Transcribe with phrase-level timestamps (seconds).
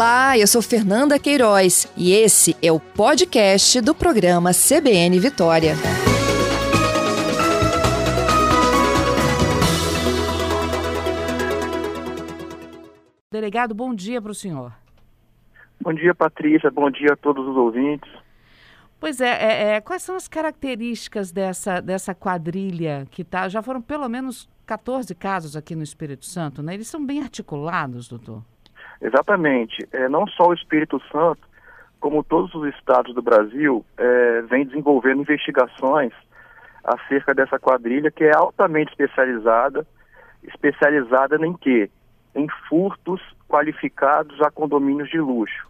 [0.00, 5.74] Olá, eu sou Fernanda Queiroz e esse é o podcast do programa CBN Vitória.
[13.30, 14.72] Delegado, bom dia para o senhor.
[15.78, 16.70] Bom dia, Patrícia.
[16.70, 18.10] Bom dia a todos os ouvintes.
[18.98, 23.50] Pois é, é, é, quais são as características dessa, dessa quadrilha que tá?
[23.50, 26.72] Já foram pelo menos 14 casos aqui no Espírito Santo, né?
[26.72, 28.42] Eles são bem articulados, doutor.
[29.00, 29.86] Exatamente.
[29.92, 31.40] É, não só o Espírito Santo,
[31.98, 36.12] como todos os estados do Brasil, é, vem desenvolvendo investigações
[36.84, 39.86] acerca dessa quadrilha que é altamente especializada.
[40.42, 41.90] Especializada em quê?
[42.34, 45.68] Em furtos qualificados a condomínios de luxo.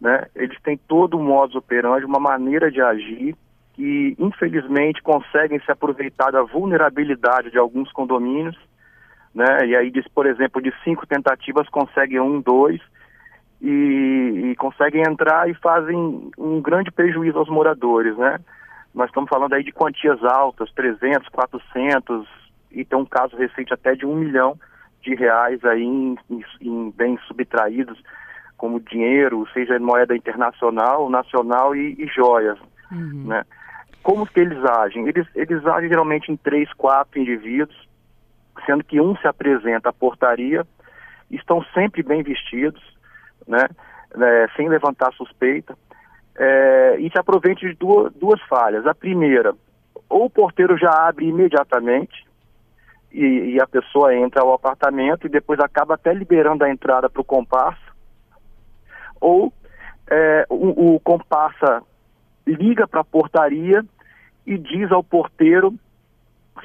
[0.00, 0.26] Né?
[0.34, 3.36] Eles têm todo o modus operandi, uma maneira de agir
[3.74, 8.56] que, infelizmente, conseguem se aproveitar da vulnerabilidade de alguns condomínios
[9.34, 9.66] né?
[9.66, 12.80] E aí diz, por exemplo, de cinco tentativas conseguem um, dois
[13.60, 18.38] e, e conseguem entrar e fazem um grande prejuízo aos moradores, né?
[18.94, 22.26] Nós estamos falando aí de quantias altas, 300, 400
[22.72, 24.58] e tem um caso recente até de um milhão
[25.02, 27.98] de reais aí em, em, em bens subtraídos,
[28.56, 32.58] como dinheiro, seja moeda internacional, nacional e, e joias,
[32.90, 33.28] uhum.
[33.28, 33.44] né?
[34.02, 35.06] Como que eles agem?
[35.08, 37.88] Eles, eles agem geralmente em três, quatro indivíduos,
[38.66, 40.66] sendo que um se apresenta à portaria,
[41.30, 42.82] estão sempre bem vestidos,
[43.46, 43.66] né,
[44.14, 45.76] é, sem levantar suspeita,
[46.36, 48.86] é, e se aproveite de duas, duas falhas.
[48.86, 49.54] A primeira,
[50.08, 52.26] ou o porteiro já abre imediatamente,
[53.12, 57.20] e, e, a pessoa entra ao apartamento e depois acaba até liberando a entrada para
[57.20, 57.90] o comparsa,
[59.20, 59.52] ou
[60.08, 61.82] é, o, o comparsa
[62.46, 63.84] liga para a portaria
[64.46, 65.74] e diz ao porteiro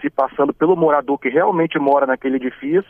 [0.01, 2.89] se passando pelo morador que realmente mora naquele edifício,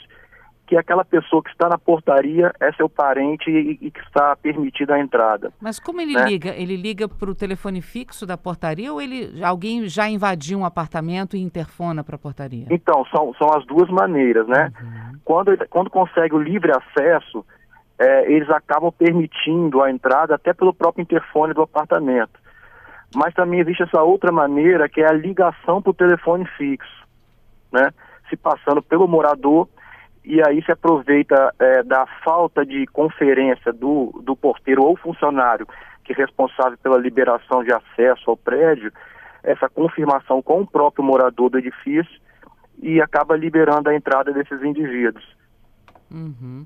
[0.65, 4.95] que aquela pessoa que está na portaria é seu parente e, e que está permitida
[4.95, 5.53] a entrada.
[5.61, 6.25] Mas como ele né?
[6.25, 6.49] liga?
[6.55, 11.35] Ele liga para o telefone fixo da portaria ou ele alguém já invadiu um apartamento
[11.35, 12.65] e interfona para a portaria?
[12.69, 14.71] Então, são, são as duas maneiras, né?
[14.81, 15.19] Uhum.
[15.23, 17.45] Quando, quando consegue o livre acesso,
[17.99, 22.39] é, eles acabam permitindo a entrada até pelo próprio interfone do apartamento.
[23.15, 27.07] Mas também existe essa outra maneira, que é a ligação para o telefone fixo,
[27.71, 27.91] né?
[28.29, 29.67] Se passando pelo morador
[30.23, 35.67] e aí se aproveita é, da falta de conferência do, do porteiro ou funcionário
[36.05, 38.93] que é responsável pela liberação de acesso ao prédio,
[39.43, 42.21] essa confirmação com o próprio morador do edifício
[42.81, 45.25] e acaba liberando a entrada desses indivíduos.
[46.11, 46.65] Uhum.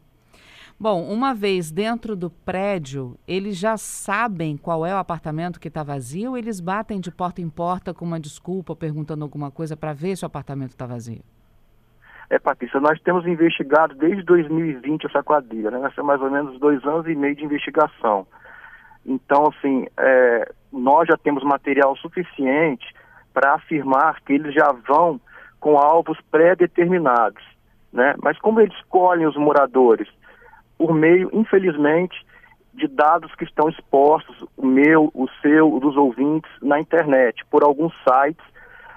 [0.81, 5.83] Bom, uma vez dentro do prédio, eles já sabem qual é o apartamento que está
[5.83, 10.15] vazio eles batem de porta em porta com uma desculpa, perguntando alguma coisa para ver
[10.15, 11.21] se o apartamento está vazio?
[12.29, 15.79] É, Patrícia, nós temos investigado desde 2020 essa quadrilha, né?
[15.79, 18.25] Nós temos mais ou menos dois anos e meio de investigação.
[19.05, 22.87] Então, assim, é, nós já temos material suficiente
[23.33, 25.19] para afirmar que eles já vão
[25.59, 27.43] com alvos pré-determinados,
[27.91, 28.15] né?
[28.23, 30.07] Mas como eles escolhem os moradores
[30.79, 32.25] por meio, infelizmente,
[32.73, 37.63] de dados que estão expostos, o meu, o seu, o dos ouvintes, na internet, por
[37.63, 38.43] alguns sites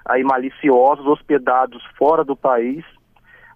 [0.06, 2.84] aí maliciosos, hospedados fora do país,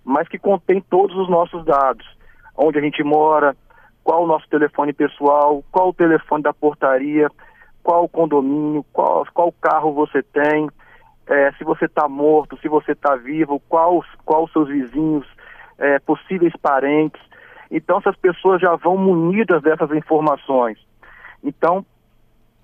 [0.05, 2.05] mas que contém todos os nossos dados,
[2.57, 3.57] onde a gente mora,
[4.03, 7.29] qual o nosso telefone pessoal, qual o telefone da portaria,
[7.83, 10.69] qual o condomínio, qual, qual carro você tem,
[11.29, 15.27] é, se você está morto, se você está vivo, qual, qual os seus vizinhos,
[15.79, 17.21] é, possíveis parentes.
[17.71, 20.79] Então, essas pessoas já vão munidas dessas informações.
[21.43, 21.85] Então,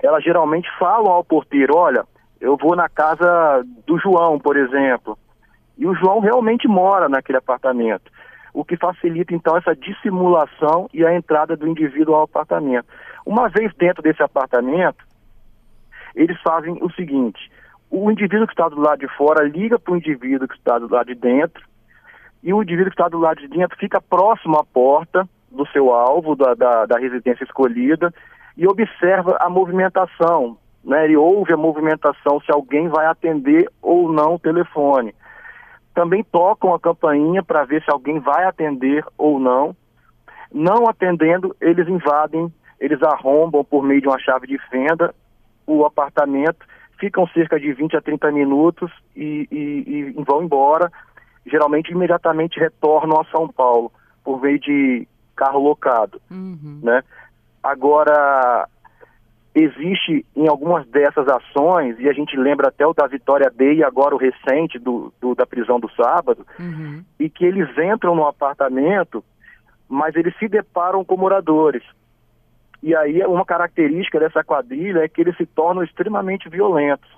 [0.03, 2.05] elas geralmente falam ao porteiro: olha,
[2.41, 5.19] eu vou na casa do João, por exemplo.
[5.79, 8.11] E o João realmente mora naquele apartamento.
[8.53, 12.87] O que facilita, então, essa dissimulação e a entrada do indivíduo ao apartamento.
[13.25, 15.05] Uma vez dentro desse apartamento,
[16.15, 17.51] eles fazem o seguinte:
[17.91, 20.93] o indivíduo que está do lado de fora liga para o indivíduo que está do
[20.93, 21.72] lado de dentro
[22.43, 25.93] e o indivíduo que está do lado de dentro fica próximo à porta do seu
[25.93, 28.13] alvo, da, da, da residência escolhida,
[28.57, 30.57] e observa a movimentação.
[30.85, 31.05] Né?
[31.05, 35.15] Ele ouve a movimentação, se alguém vai atender ou não o telefone.
[35.95, 39.77] Também tocam a campainha para ver se alguém vai atender ou não.
[40.51, 45.15] Não atendendo, eles invadem, eles arrombam por meio de uma chave de fenda
[45.67, 46.67] o apartamento,
[46.99, 50.91] ficam cerca de 20 a 30 minutos e, e, e vão embora
[51.47, 53.93] geralmente imediatamente retornam a São Paulo
[54.25, 56.81] por meio de carro locado, uhum.
[56.83, 57.03] né?
[57.63, 58.69] Agora
[59.55, 63.85] existe em algumas dessas ações e a gente lembra até o da Vitória B e
[63.85, 67.05] agora o recente do, do da prisão do sábado uhum.
[67.19, 69.23] e que eles entram no apartamento,
[69.89, 71.83] mas eles se deparam com moradores
[72.83, 77.11] E aí uma característica dessa quadrilha é que eles se tornam extremamente violentos.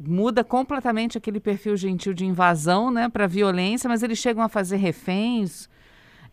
[0.00, 4.76] Muda completamente aquele perfil gentil de invasão, né, para violência, mas eles chegam a fazer
[4.76, 5.68] reféns.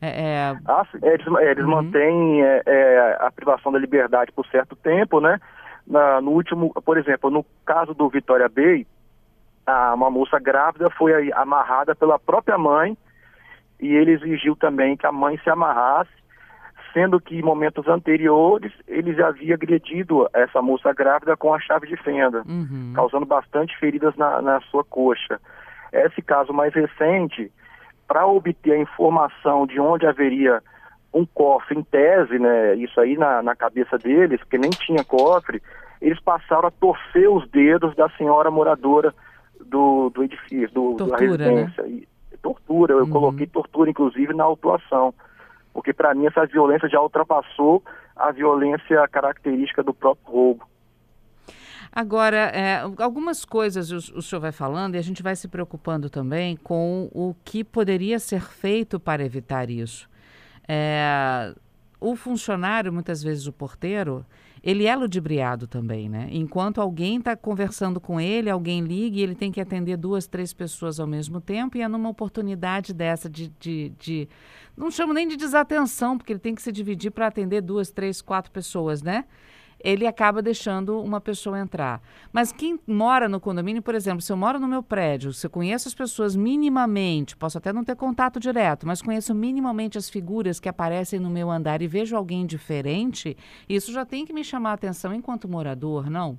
[0.01, 0.57] É, é...
[0.67, 1.71] Ah, eles, eles uhum.
[1.71, 5.39] mantêm é, é, a privação da liberdade por certo tempo, né?
[5.87, 8.85] Na, no último, por exemplo, no caso do Vitória Bay,
[9.65, 12.97] a, uma moça grávida foi amarrada pela própria mãe
[13.79, 16.11] e ele exigiu também que a mãe se amarrasse,
[16.95, 21.87] sendo que em momentos anteriores ele já havia agredido essa moça grávida com a chave
[21.87, 22.93] de fenda, uhum.
[22.95, 25.41] causando bastante feridas na, na sua coxa.
[25.91, 27.51] Esse caso mais recente,
[28.07, 30.63] para obter a informação de onde haveria
[31.13, 35.61] um cofre em tese, né, isso aí na, na cabeça deles, porque nem tinha cofre,
[36.01, 39.13] eles passaram a torcer os dedos da senhora moradora
[39.65, 41.51] do, do edifício, do, tortura, da né?
[41.51, 41.83] residência.
[41.83, 41.89] Né?
[41.89, 42.07] E,
[42.41, 43.09] tortura, eu uhum.
[43.09, 45.13] coloquei tortura, inclusive, na autuação.
[45.75, 47.83] Porque, para mim, essa violência já ultrapassou
[48.15, 50.65] a violência característica do próprio roubo.
[51.91, 56.09] Agora, é, algumas coisas o, o, senhor vai falando e a gente vai se preocupando
[56.09, 60.09] também com o que poderia ser feito para evitar isso.
[60.65, 61.53] É,
[61.99, 64.25] o funcionário, muitas vezes o porteiro,
[64.65, 66.27] ele é ludibriado também, né?
[66.31, 70.53] Enquanto alguém está conversando com ele, alguém liga e ele tem que atender duas, três
[70.53, 73.53] pessoas ao mesmo tempo, e é numa oportunidade dessa de.
[73.59, 74.27] de, de
[74.75, 78.23] não chamo nem de desatenção, porque ele tem que se dividir para atender duas, três,
[78.23, 79.25] quatro pessoas, né?
[79.85, 82.01] Ele acaba deixando uma pessoa entrar.
[82.33, 85.49] Mas quem mora no condomínio, por exemplo, se eu moro no meu prédio, se eu
[85.49, 90.59] conheço as pessoas minimamente, posso até não ter contato direto, mas conheço minimamente as figuras
[90.59, 93.37] que aparecem no meu andar e vejo alguém diferente,
[93.69, 96.35] isso já tem que me chamar a atenção enquanto morador, não?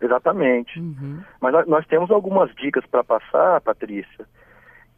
[0.00, 0.78] Exatamente.
[0.78, 1.20] Uhum.
[1.40, 4.24] Mas nós temos algumas dicas para passar, Patrícia,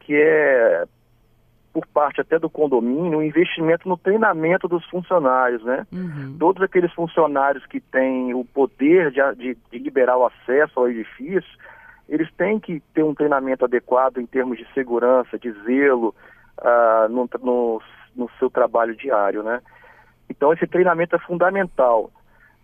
[0.01, 0.87] que é
[1.75, 5.85] por parte até do condomínio, um investimento no treinamento dos funcionários, né?
[5.93, 6.37] Uhum.
[6.39, 11.59] Todos aqueles funcionários que têm o poder de, de, de, liberar o acesso ao edifício,
[12.09, 16.15] eles têm que ter um treinamento adequado em termos de segurança, de zelo
[16.61, 17.83] uh, no, no,
[18.15, 19.61] no, seu trabalho diário, né?
[20.31, 22.09] Então esse treinamento é fundamental.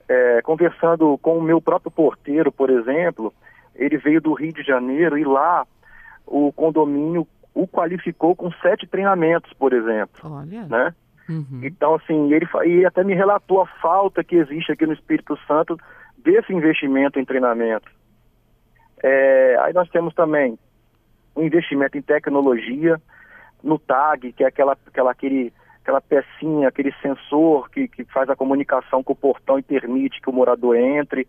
[0.09, 3.35] É, conversando com o meu próprio porteiro, por exemplo,
[3.75, 5.67] ele veio do Rio de Janeiro e lá
[6.27, 10.21] o condomínio o qualificou com sete treinamentos, por exemplo.
[10.25, 10.65] Olha.
[10.65, 10.95] Né?
[11.29, 11.61] Uhum.
[11.63, 15.79] Então, assim, ele e até me relatou a falta que existe aqui no Espírito Santo
[16.19, 17.91] desse investimento em treinamento.
[19.03, 20.59] É, aí nós temos também
[21.37, 23.01] um investimento em tecnologia,
[23.63, 25.53] no TAG, que é aquela, aquela, aquele,
[25.83, 30.29] aquela pecinha, aquele sensor que, que faz a comunicação com o portão e permite que
[30.29, 31.27] o morador entre.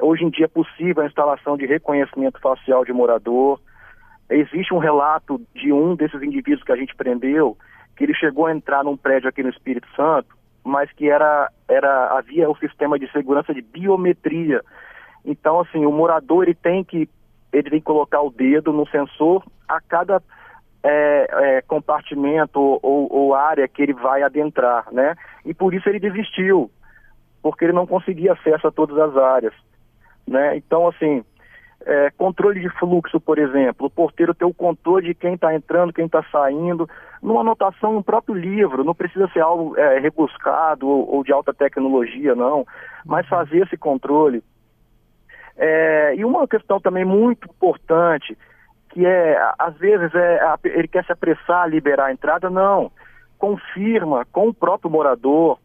[0.00, 3.60] Hoje em dia é possível a instalação de reconhecimento facial de morador.
[4.28, 7.56] Existe um relato de um desses indivíduos que a gente prendeu,
[7.96, 12.18] que ele chegou a entrar num prédio aqui no Espírito Santo, mas que era, era
[12.18, 14.62] havia o sistema de segurança de biometria.
[15.24, 17.08] Então, assim, o morador ele tem que
[17.52, 20.22] ele tem que colocar o dedo no sensor a cada
[20.82, 25.16] é, é, compartimento ou, ou, área que ele vai adentrar, né?
[25.44, 26.70] E por isso ele desistiu,
[27.42, 29.54] porque ele não conseguia acesso a todas as áreas,
[30.26, 30.56] né?
[30.56, 31.24] Então, assim,
[31.86, 35.92] é, controle de fluxo, por exemplo, o porteiro ter o controle de quem está entrando,
[35.92, 36.88] quem está saindo,
[37.22, 41.54] numa anotação no próprio livro, não precisa ser algo é, rebuscado ou, ou, de alta
[41.54, 42.66] tecnologia, não,
[43.04, 44.42] mas fazer esse controle.
[45.56, 48.36] É, e uma questão também muito importante,
[48.90, 52.90] que é, às vezes, é, ele quer se apressar a liberar a entrada, não.
[53.38, 55.58] Confirma com o próprio morador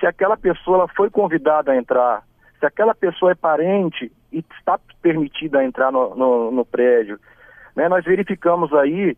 [0.00, 2.22] se aquela pessoa foi convidada a entrar,
[2.58, 7.18] se aquela pessoa é parente e está permitida entrar no, no, no prédio.
[7.74, 7.88] Né?
[7.88, 9.16] Nós verificamos aí,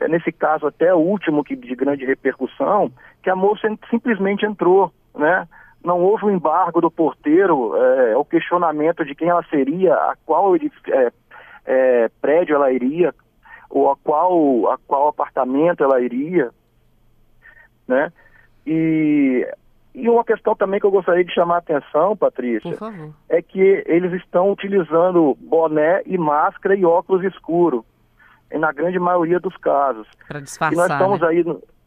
[0.00, 2.90] eh, nesse caso até o último que de grande repercussão,
[3.22, 5.46] que a moça simplesmente entrou, né?
[5.84, 10.14] Não houve o um embargo do porteiro, é, o questionamento de quem ela seria, a
[10.24, 11.12] qual é,
[11.66, 13.12] é, prédio ela iria,
[13.68, 16.50] ou a qual, a qual apartamento ela iria,
[17.88, 18.12] né?
[18.64, 19.44] E
[19.94, 22.74] e uma questão também que eu gostaria de chamar a atenção, Patrícia,
[23.28, 27.84] é que eles estão utilizando boné e máscara e óculos escuro,
[28.50, 30.06] na grande maioria dos casos.
[30.26, 30.72] Para disfarçar.
[30.72, 31.26] E nós estamos né?
[31.28, 31.44] aí,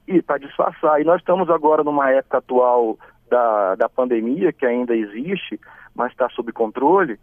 [0.07, 1.01] e para disfarçar.
[1.01, 2.97] E nós estamos agora numa época atual
[3.29, 5.59] da, da pandemia, que ainda existe,
[5.95, 7.19] mas está sob controle,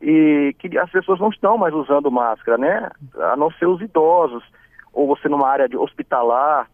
[0.00, 2.90] e que as pessoas não estão mais usando máscara, né?
[3.18, 4.42] A não ser os idosos,
[4.92, 6.68] ou você numa área de hospitalar,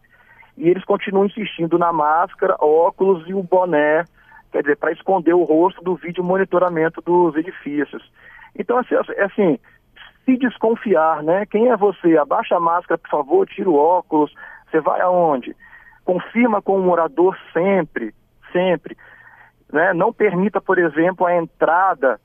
[0.59, 4.03] e eles continuam insistindo na máscara, óculos e o boné,
[4.51, 8.03] quer dizer, para esconder o rosto do vídeo monitoramento dos edifícios.
[8.55, 9.59] Então, assim, é assim,
[10.25, 11.45] se desconfiar, né?
[11.47, 12.17] Quem é você?
[12.17, 14.31] Abaixa a máscara, por favor, tira o óculos,
[14.69, 15.55] você vai aonde?
[16.09, 18.15] confirma com o morador sempre,
[18.51, 18.97] sempre.
[19.71, 19.93] Né?
[19.93, 22.19] Não permita, por exemplo, a entrada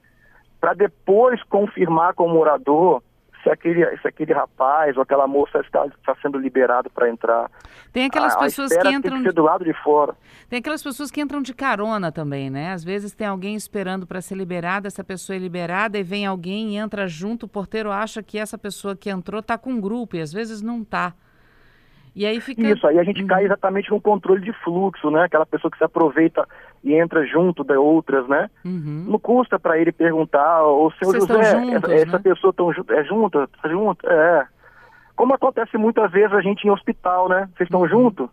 [0.58, 3.02] para depois confirmar com o morador
[3.44, 7.50] se aquele, se aquele rapaz ou aquela moça está, está sendo liberado para entrar.
[7.92, 10.16] Tem aquelas a, pessoas a que entram tem que ser do lado de fora.
[10.48, 12.72] Tem aquelas pessoas que entram de carona também, né?
[12.72, 16.70] Às vezes tem alguém esperando para ser liberada, essa pessoa é liberada e vem alguém
[16.70, 20.16] e entra junto, o porteiro acha que essa pessoa que entrou está com um grupo
[20.16, 21.14] e às vezes não está.
[22.14, 22.62] E aí fica...
[22.62, 23.26] Isso, aí a gente uhum.
[23.26, 25.24] cai exatamente no controle de fluxo, né?
[25.24, 26.46] Aquela pessoa que se aproveita
[26.82, 28.48] e entra junto de outras, né?
[28.64, 29.06] Uhum.
[29.08, 32.18] Não custa para ele perguntar, o seu Vocês José, juntos, essa, né?
[32.22, 33.48] pessoa tão, é junta?
[33.60, 34.08] Tá junto?
[34.08, 34.46] É.
[35.16, 37.48] Como acontece muitas vezes a gente em hospital, né?
[37.56, 37.88] Vocês estão uhum.
[37.88, 38.28] juntos?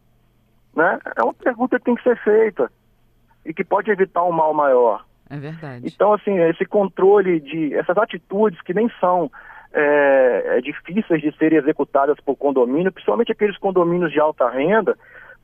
[0.76, 1.00] Né?
[1.16, 2.72] É uma pergunta que tem que ser feita
[3.46, 5.04] e que pode evitar um mal maior.
[5.30, 5.88] É verdade.
[5.88, 9.32] Então, assim, esse controle de essas atitudes que nem são
[9.74, 14.98] é, é, difíceis de serem executadas por condomínio, principalmente aqueles condomínios de alta renda,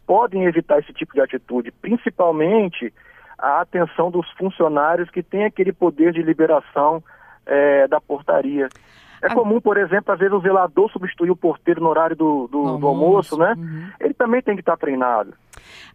[0.06, 2.94] podem evitar esse tipo de atitude, principalmente
[3.38, 7.04] a atenção dos funcionários que têm aquele poder de liberação
[7.46, 8.68] é, da portaria.
[9.22, 12.78] É comum, por exemplo, às vezes o zelador substituir o porteiro no horário do, do,
[12.78, 13.54] do almoço, almoço, né?
[13.58, 13.90] Uhum.
[14.00, 15.34] Ele também tem que estar treinado.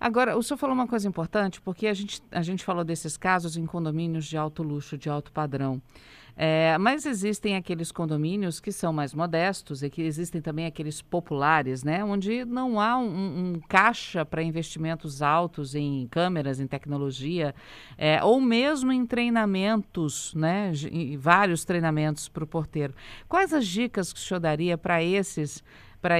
[0.01, 3.57] Agora, o senhor falou uma coisa importante, porque a gente, a gente falou desses casos
[3.57, 5.81] em condomínios de alto luxo, de alto padrão.
[6.35, 11.85] É, mas existem aqueles condomínios que são mais modestos e que existem também aqueles populares,
[11.85, 12.03] né?
[12.03, 17.55] Onde não há um, um caixa para investimentos altos em câmeras, em tecnologia,
[17.99, 20.73] é, ou mesmo em treinamentos, né?
[20.91, 22.95] Em vários treinamentos para o porteiro.
[23.29, 25.63] Quais as dicas que o senhor daria para esses,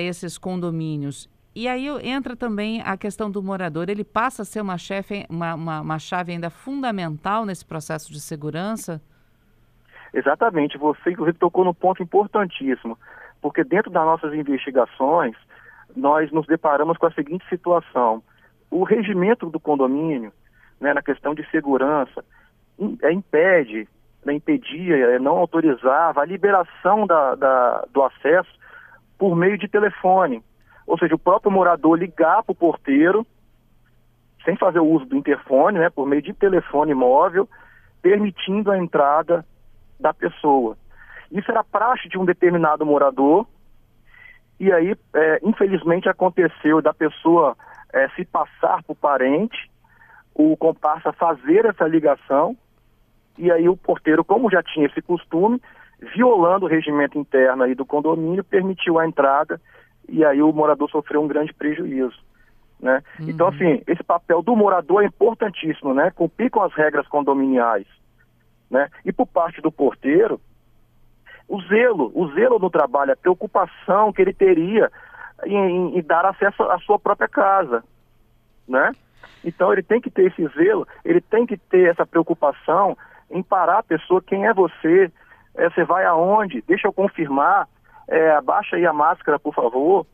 [0.01, 1.29] esses condomínios?
[1.55, 3.91] E aí entra também a questão do morador.
[3.91, 8.21] Ele passa a ser uma, chefe, uma, uma, uma chave ainda fundamental nesse processo de
[8.21, 9.03] segurança?
[10.13, 12.99] Exatamente, você inclusive tocou no ponto importantíssimo,
[13.41, 15.35] porque dentro das nossas investigações,
[15.97, 18.23] nós nos deparamos com a seguinte situação.
[18.71, 20.33] O regimento do condomínio,
[20.81, 22.25] né, na questão de segurança,
[23.03, 23.89] é, impede,
[24.25, 28.51] né, impedia, é, não autorizava a liberação da, da, do acesso
[29.19, 30.43] por meio de telefone.
[30.87, 33.27] Ou seja, o próprio morador ligar para o porteiro,
[34.45, 37.49] sem fazer o uso do interfone, né, por meio de telefone móvel,
[38.03, 39.45] permitindo a entrada
[40.03, 40.77] da pessoa.
[41.31, 43.47] Isso era praxe de um determinado morador,
[44.61, 47.57] e aí, é, infelizmente, aconteceu da pessoa
[47.93, 49.71] é, se passar por parente,
[50.35, 52.57] o comparsa fazer essa ligação,
[53.39, 55.61] e aí o porteiro, como já tinha esse costume,
[56.15, 59.61] violando o regimento interno aí do condomínio, permitiu a entrada,
[60.09, 62.19] e aí o morador sofreu um grande prejuízo.
[62.79, 63.03] Né?
[63.21, 63.31] Uhum.
[63.31, 66.11] Então, assim, esse papel do morador é importantíssimo, né?
[66.11, 67.87] Cumprir com as regras condominiais.
[68.73, 68.89] Né?
[69.05, 70.41] E por parte do porteiro,
[71.47, 74.91] o zelo, o zelo no trabalho, a preocupação que ele teria
[75.45, 77.85] em, em, dar acesso à sua própria casa,
[78.67, 78.93] né?
[79.45, 82.97] Então ele tem que ter esse zelo, ele tem que ter essa preocupação
[83.31, 85.13] em parar a pessoa, quem é você,
[85.55, 87.69] é, você vai aonde, deixa eu confirmar,
[88.09, 90.07] é, abaixa aí a máscara, por favor.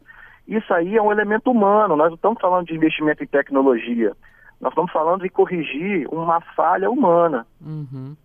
[0.49, 4.17] Isso aí é um elemento humano, nós não estamos falando de investimento em tecnologia,
[4.61, 7.47] nós estamos falando de corrigir uma falha humana.
[7.61, 8.17] Uhum.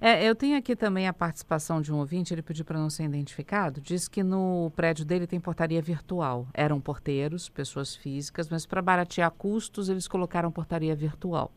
[0.00, 3.04] É, eu tenho aqui também a participação de um ouvinte, ele pediu para não ser
[3.04, 6.46] identificado, diz que no prédio dele tem portaria virtual.
[6.52, 11.50] Eram porteiros, pessoas físicas, mas para baratear custos, eles colocaram portaria virtual.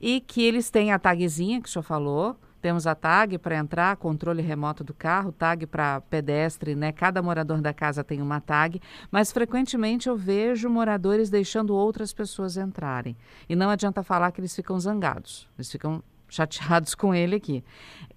[0.00, 3.96] E que eles têm a tagzinha que o senhor falou, temos a tag para entrar,
[3.96, 6.90] controle remoto do carro, tag para pedestre, né?
[6.90, 8.80] Cada morador da casa tem uma tag,
[9.10, 13.16] mas frequentemente eu vejo moradores deixando outras pessoas entrarem.
[13.48, 15.48] E não adianta falar que eles ficam zangados.
[15.56, 17.64] Eles ficam chateados com ele aqui.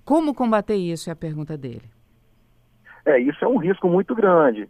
[0.03, 1.89] Como combater isso é a pergunta dele.
[3.05, 4.69] É, isso é um risco muito grande.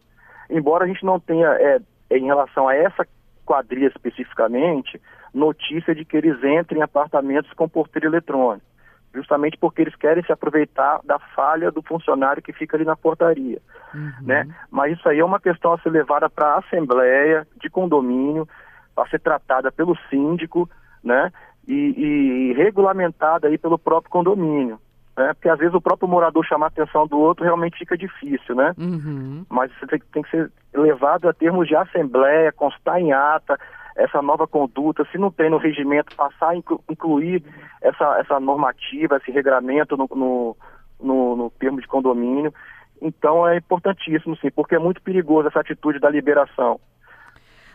[0.49, 1.79] Embora a gente não tenha, é,
[2.11, 3.07] em relação a essa
[3.45, 5.01] quadrilha especificamente,
[5.33, 8.65] notícia de que eles entrem em apartamentos com porteiro eletrônico,
[9.13, 13.61] justamente porque eles querem se aproveitar da falha do funcionário que fica ali na portaria,
[13.93, 14.11] uhum.
[14.21, 14.47] né?
[14.69, 18.47] Mas isso aí é uma questão a ser levada para a assembleia de condomínio,
[18.95, 20.69] a ser tratada pelo síndico,
[21.03, 21.31] né?
[21.67, 24.79] E, e regulamentada aí pelo próprio condomínio.
[25.17, 25.33] Né?
[25.33, 28.73] Porque às vezes o próprio morador chamar a atenção do outro realmente fica difícil, né?
[28.77, 29.45] Uhum.
[29.49, 33.59] Mas isso tem, tem, que ser levado a termos de assembleia, constar em ata
[33.95, 37.43] essa nova conduta, se não tem no regimento, passar a incluir
[37.81, 40.57] essa, essa normativa, esse regramento no, no,
[40.99, 42.53] no, no termo de condomínio.
[43.01, 46.79] Então é importantíssimo, sim, porque é muito perigoso essa atitude da liberação.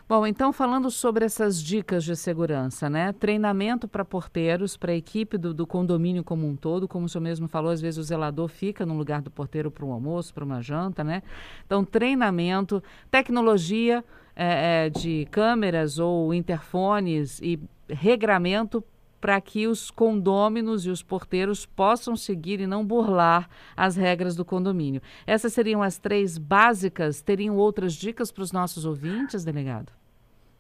[0.08, 3.12] Bom, então falando sobre essas dicas de segurança, né?
[3.12, 7.24] Treinamento para porteiros, para a equipe do, do, condomínio como um todo, como o senhor
[7.24, 10.44] mesmo falou, às vezes o zelador fica no lugar do porteiro para um almoço, para
[10.44, 11.24] uma janta, né?
[11.66, 14.04] Então, treinamento, tecnologia,
[14.36, 17.58] é, é, de câmeras ou interfones e
[17.88, 18.84] regramento
[19.26, 24.44] para que os condôminos e os porteiros possam seguir e não burlar as regras do
[24.44, 25.02] condomínio.
[25.26, 27.22] Essas seriam as três básicas.
[27.22, 29.90] Teriam outras dicas para os nossos ouvintes, delegado?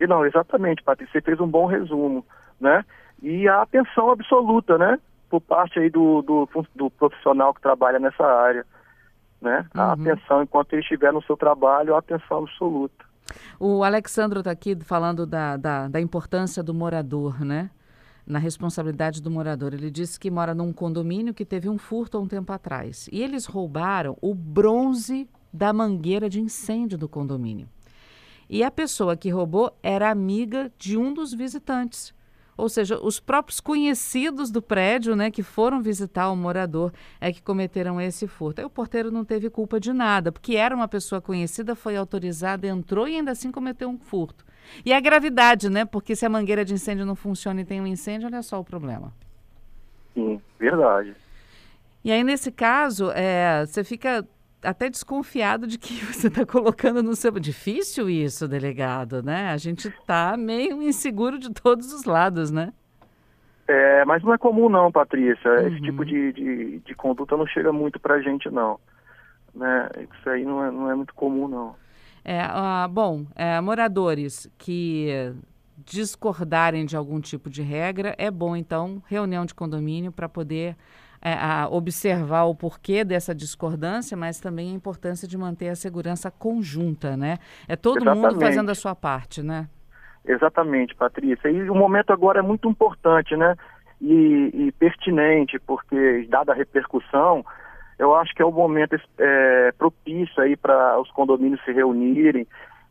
[0.00, 2.26] E não, exatamente, Patrícia, você fez um bom resumo,
[2.60, 2.84] né?
[3.22, 4.98] E a atenção absoluta, né?
[5.30, 8.66] Por parte aí do, do, do profissional que trabalha nessa área,
[9.40, 9.64] né?
[9.74, 9.92] A uhum.
[9.92, 13.04] atenção, enquanto ele estiver no seu trabalho, a atenção absoluta.
[13.60, 17.70] O Alexandro está aqui falando da, da, da importância do morador, né?
[18.26, 19.72] Na responsabilidade do morador.
[19.72, 23.08] Ele disse que mora num condomínio que teve um furto há um tempo atrás.
[23.12, 27.68] E eles roubaram o bronze da mangueira de incêndio do condomínio.
[28.48, 32.14] E a pessoa que roubou era amiga de um dos visitantes.
[32.56, 36.90] Ou seja, os próprios conhecidos do prédio, né, que foram visitar o morador,
[37.20, 38.60] é que cometeram esse furto.
[38.60, 42.66] Aí o porteiro não teve culpa de nada, porque era uma pessoa conhecida, foi autorizada,
[42.66, 44.44] entrou e ainda assim cometeu um furto.
[44.84, 45.84] E a gravidade, né?
[45.84, 48.64] Porque se a mangueira de incêndio não funciona e tem um incêndio, olha só o
[48.64, 49.12] problema.
[50.14, 51.14] Sim, verdade.
[52.04, 54.26] E aí, nesse caso, é, você fica
[54.62, 57.32] até desconfiado de que você está colocando no seu.
[57.32, 59.50] Difícil isso, delegado, né?
[59.50, 62.72] A gente está meio inseguro de todos os lados, né?
[63.68, 65.50] É, mas não é comum não, Patrícia.
[65.50, 65.66] Uhum.
[65.66, 68.78] Esse tipo de, de, de, conduta não chega muito pra gente, não.
[69.54, 69.88] Né?
[69.98, 71.74] Isso aí não é, não é muito comum, não.
[72.28, 75.32] É, uh, bom, é, moradores que
[75.78, 80.76] discordarem de algum tipo de regra, é bom, então, reunião de condomínio para poder
[81.22, 86.28] é, a observar o porquê dessa discordância, mas também a importância de manter a segurança
[86.28, 87.38] conjunta, né?
[87.68, 88.32] É todo Exatamente.
[88.32, 89.68] mundo fazendo a sua parte, né?
[90.24, 91.48] Exatamente, Patrícia.
[91.48, 93.54] E o momento agora é muito importante, né?
[94.00, 97.44] E, e pertinente, porque dada a repercussão,
[97.98, 102.46] eu acho que é o momento é, propício aí para os condomínios se reunirem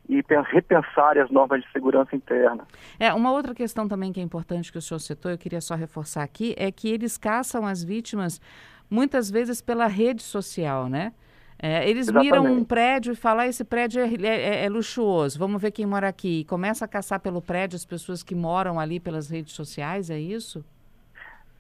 [0.08, 2.66] e repensarem as normas de segurança interna.
[3.00, 5.76] É, uma outra questão também que é importante que o senhor citou, eu queria só
[5.76, 8.40] reforçar aqui, é que eles caçam as vítimas
[8.90, 11.12] muitas vezes pela rede social, né?
[11.58, 12.32] É, eles Exatamente.
[12.32, 15.86] miram um prédio e falam, ah, esse prédio é, é, é, luxuoso, vamos ver quem
[15.86, 16.42] mora aqui.
[16.42, 20.20] E começa a caçar pelo prédio as pessoas que moram ali pelas redes sociais, é
[20.20, 20.64] isso?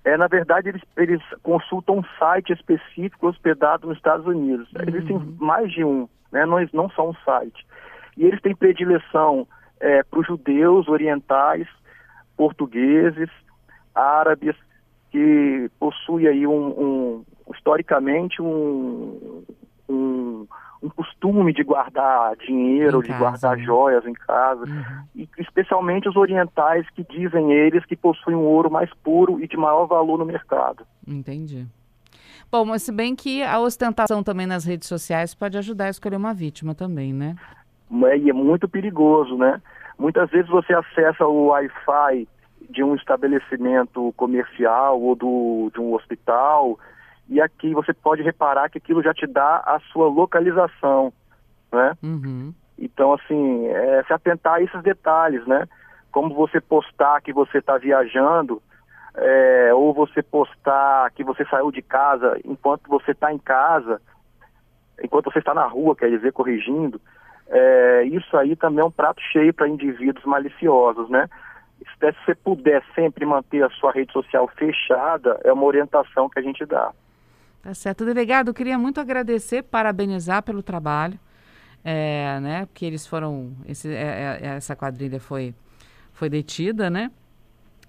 [0.06, 4.72] É, na verdade, eles, eles consultam um site específico hospedado nos Estados Unidos.
[4.74, 4.84] Uhum.
[4.88, 6.46] Existem mais de um, né?
[6.46, 7.66] não, não só um site.
[8.16, 9.48] E eles têm predileção
[9.80, 11.68] é, para os judeus orientais,
[12.38, 13.30] portugueses,
[13.96, 14.56] árabes,
[15.12, 19.44] que possuem aí um, um historicamente um,
[19.90, 20.48] um,
[20.86, 23.64] um, costume de guardar dinheiro, de guardar né?
[23.64, 25.04] joias em casa, uhum.
[25.16, 29.58] e especialmente os orientais que dizem eles que possuem um ouro mais puro e de
[29.58, 30.86] maior valor no mercado.
[31.08, 31.66] Entendi.
[32.52, 36.18] Bom, mas se bem que a ostentação também nas redes sociais pode ajudar a escolher
[36.18, 37.36] uma vítima também, né?
[38.06, 39.62] É, e é muito perigoso, né?
[39.98, 42.28] Muitas vezes você acessa o Wi-Fi
[42.70, 46.78] de um estabelecimento comercial ou do, de um hospital
[47.30, 51.12] e aqui você pode reparar que aquilo já te dá a sua localização,
[51.72, 51.98] né?
[52.04, 52.54] Uhum.
[52.78, 55.68] Então, assim, é, se atentar a esses detalhes, né?
[56.12, 58.62] Como você postar que você está viajando,
[59.16, 64.02] é, ou você postar que você saiu de casa enquanto você está em casa,
[65.02, 67.00] enquanto você está na rua, quer dizer, corrigindo,
[67.48, 71.28] é, isso aí também é um prato cheio para indivíduos maliciosos, né?
[71.80, 76.42] Se você puder sempre manter a sua rede social fechada, é uma orientação que a
[76.42, 76.92] gente dá.
[77.66, 78.06] Tá certo.
[78.06, 81.20] Delegado, eu queria muito agradecer, parabenizar pelo trabalho,
[81.84, 82.66] é, né?
[82.68, 85.52] Porque eles foram, esse, é, é, essa quadrilha foi,
[86.14, 87.10] foi detida, né?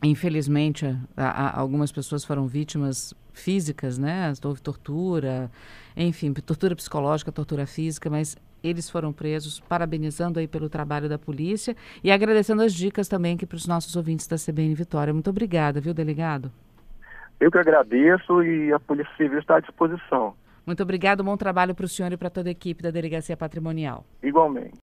[0.02, 4.32] Infelizmente, a, a, algumas pessoas foram vítimas físicas, né?
[4.42, 5.50] Houve tortura,
[5.94, 8.34] enfim, tortura psicológica, tortura física, mas
[8.64, 13.44] eles foram presos, parabenizando aí pelo trabalho da polícia e agradecendo as dicas também aqui
[13.44, 15.12] para os nossos ouvintes da CBN Vitória.
[15.12, 16.50] Muito obrigada, viu, delegado?
[17.38, 20.35] Eu que agradeço e a Polícia Civil está à disposição.
[20.66, 24.05] Muito obrigado, bom trabalho para o senhor e para toda a equipe da Delegacia Patrimonial.
[24.22, 24.75] Igualmente.